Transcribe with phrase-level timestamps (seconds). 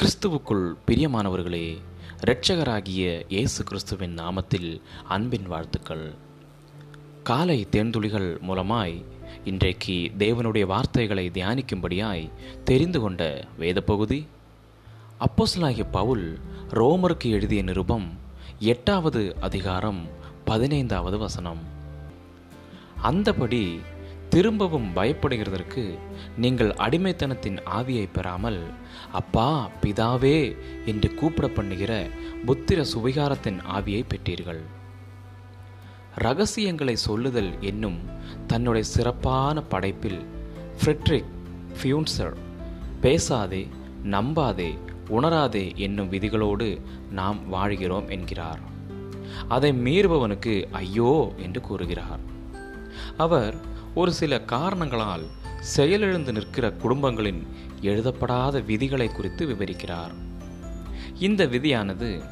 [0.00, 1.78] கிறிஸ்துவுக்குள் பிரியமானவர்களே
[2.20, 6.14] இரட்சகராகிய இயேசு கிறிஸ்துவின் நாமத்தில் அன்பின் வாழ்த்துக்கள்.
[7.22, 9.04] காலை தேன்துளிகள் மூலமாய்
[9.44, 12.30] இன்றைக்கு தேவனுடைய வார்த்தைகளை தியானிக்கும்படியாய்
[12.64, 14.26] தெரிந்து கொண்ட வேத பகுதி
[15.20, 16.38] அப்போஸ்தலனாகிய பவுல்
[16.70, 18.10] ரோமருக்கு எழுதிய நிருபம்
[18.58, 20.08] எட்டாவது அதிகாரம்
[20.44, 21.58] பதினைந்தாவது வசனம்.
[23.02, 23.80] அந்தபடி
[24.30, 25.98] திரும்பவும் பயப்படுகிறதற்கு
[26.36, 28.60] நீங்கள் அடிமைத்தனத்தின் ஆவியை பெறாமல்
[29.12, 30.38] அப்பா பிதாவே
[30.84, 31.92] என்று கூப்பிட பண்ணுகிற
[32.46, 34.60] புத்திர சுவிகாரத்தின் ஆவியை பெற்றீர்கள்.
[36.14, 37.98] ரகசியங்களை சொல்லுதல் என்னும்
[38.46, 40.20] தன்னுடைய சிறப்பான படைப்பில்
[40.78, 41.32] ஃப்ரெட்ரிக்
[41.78, 42.36] ஃபியூன்சர்
[43.00, 43.68] பேசாதே
[44.04, 44.70] நம்பாதே
[45.08, 48.60] உணராதே என்னும் விதிகளோடு நாம் வாழ்கிறோம் என்கிறார்.
[49.48, 52.22] அதை மீறுபவனுக்கு ஐயோ என்று கூறுகிறார்.
[53.16, 53.56] அவர்
[53.94, 55.26] ஒரு சில காரணங்களால்
[55.60, 57.46] செயலிழந்து நிற்கிற குடும்பங்களின்
[57.80, 60.10] எழுதப்படாத விதிகளை குறித்து விவரிக்கிறார்.
[61.18, 62.22] இந்த விதியானது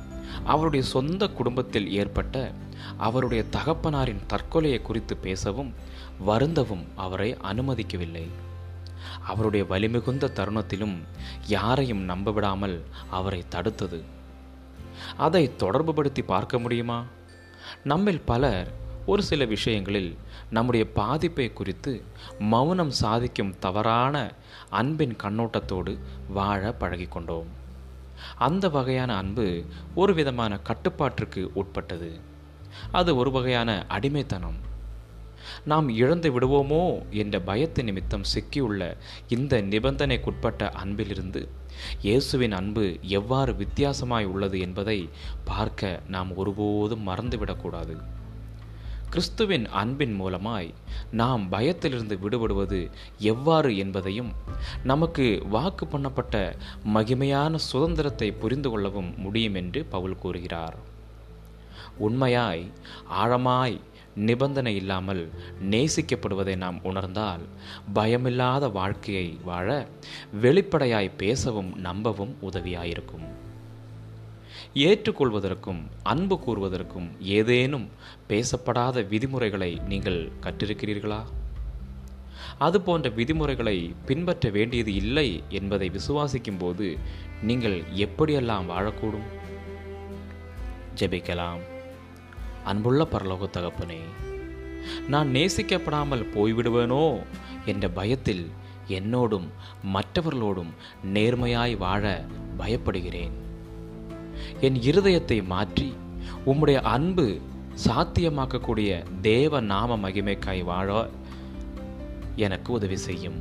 [0.45, 2.53] அவருடைய சொந்த குடும்பத்தில் ஏற்பட்ட
[2.97, 5.75] அவருடைய தகப்பனாரின் தற்கொலையை குறித்து பேசவும்
[6.27, 8.29] வருந்தவும் அவரை அனுமதிக்கவில்லை.
[9.25, 10.99] அவருடைய வலிமிகுந்த தருணத்திலும்
[11.47, 14.03] யாரையும் நம்பவிடாமல் அவரை தடுத்தது.
[15.17, 17.05] அதை தொடர்புபடுத்தி பார்க்க முடியுமா?
[17.85, 20.11] நம்மில் பலர் ஒரு சில விஷயங்களில்
[20.57, 21.93] நம்முடைய பாதிப்பை குறித்து
[22.53, 24.15] மௌனம் சாதிக்கும் தவறான
[24.81, 25.93] அன்பின் கண்ணோட்டத்தோடு
[26.39, 27.49] வாழ பழகிக்கொண்டோம்.
[28.47, 29.47] அந்த வகையான அன்பு
[30.01, 32.11] ஒரு விதமான கட்டுப்பாட்டிற்கு உட்பட்டது.
[32.99, 34.59] அது ஒரு வகையான அடிமைத்தனம்.
[35.71, 36.83] நாம் இழந்து விடுவோமோ
[37.23, 38.83] என்ற பயத்து நிமித்தம் சிக்கியுள்ள
[39.37, 41.43] இந்த நிபந்தனைக்குட்பட்ட அன்பிலிருந்து
[42.03, 42.85] இயேசுவின் அன்பு
[43.19, 44.99] எவ்வாறு வித்தியாசமாய் உள்ளது என்பதை
[45.51, 47.97] பார்க்க நாம் ஒருபோதும் மறந்துவிடக்கூடாது.
[49.11, 50.75] கிறிஸ்துவின் அன்பின் மூலமாய்
[51.11, 54.33] நாம் பயத்திலிருந்து விடுபடுவது எவ்வாறு என்பதையும்
[54.85, 56.57] நமக்கு வாக்கு பண்ணப்பட்ட
[56.95, 60.77] மகிமையான சுதந்திரத்தை புரிந்து கொள்ளவும் முடியும் என்று பவுல் கூறுகிறார்.
[61.99, 62.71] உண்மையாய்
[63.11, 63.81] ஆழமாய்
[64.15, 65.31] நிபந்தனை இல்லாமல்
[65.71, 67.45] நேசிக்கப்படுவதை நாம் உணர்ந்தால்
[67.95, 69.87] பயமில்லாத வாழ்க்கையை வாழ
[70.41, 73.27] வெளிப்படையாய் பேசவும் நம்பவும் உதவியாயிருக்கும்.
[74.75, 77.89] ஏற்றுக்கொள்வதற்கும் அன்பு கூறுவதற்கும் ஏதேனும்
[78.29, 81.23] பேசப்படாத விதிமுறைகளை நீங்கள் கற்றிருக்கிறீர்களா?
[82.59, 86.99] அது போன்ற விதிமுறைகளை பின்பற்ற வேண்டியது இல்லை என்பதை விசுவாசிக்கும் போது
[87.43, 89.27] நீங்கள் எப்படியெல்லாம் வாழக்கூடும்?
[90.95, 91.61] ஜெபிக்கலாம்.
[92.65, 94.01] அன்புள்ள பரலோக தகப்பனே
[95.09, 97.23] நான் நேசிக்கப்படாமல் போய்விடுவேனோ
[97.67, 98.51] என்ற பயத்தில்
[98.89, 99.49] என்னோடும்
[99.95, 100.73] மற்றவர்களோடும்
[101.05, 102.25] நேர்மையாய் வாழ
[102.59, 103.48] பயப்படுகிறேன்.
[104.61, 105.95] என் இருதயத்தை மாற்றி
[106.47, 107.41] உம்முடைய அன்பு
[107.87, 111.09] சாத்தியமாக்கக்கூடிய தேவ நாம மகிமைக்காய் வாழ
[112.37, 113.39] எனக்கு உதவி செய்யும்.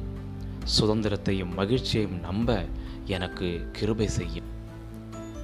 [0.63, 2.65] சுதந்திரத்தையும் மகிழ்ச்சியையும் நம்ப
[3.05, 4.55] எனக்கு கிருபை செய்யும்.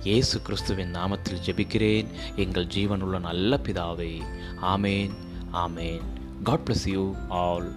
[0.03, 2.06] இயேசு கிறிஸ்துவின் நாமத்தில் ஜெபிக்கிறேன்.
[2.36, 4.22] எங்கள் ஜீவனுள்ள நல்ல பிதாவை.
[4.62, 5.12] ஆமேன்
[5.53, 6.02] ஆமேன்.
[6.44, 7.72] God bless you all